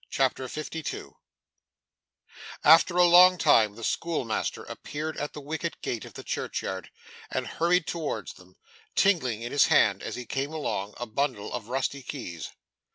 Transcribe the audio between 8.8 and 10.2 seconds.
tingling in his hand, as